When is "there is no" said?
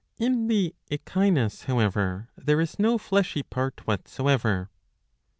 2.35-2.97